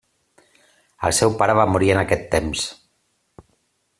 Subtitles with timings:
[1.09, 2.67] El seu pare va morir en aquest temps.